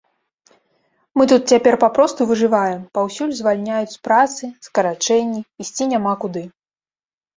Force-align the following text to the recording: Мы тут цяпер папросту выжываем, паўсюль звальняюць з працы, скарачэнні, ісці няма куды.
Мы 1.19 1.23
тут 1.31 1.41
цяпер 1.53 1.75
папросту 1.83 2.21
выжываем, 2.31 2.79
паўсюль 2.99 3.35
звальняюць 3.41 3.93
з 3.95 3.99
працы, 4.07 4.43
скарачэнні, 4.69 5.41
ісці 5.65 5.83
няма 5.93 6.13
куды. 6.25 6.43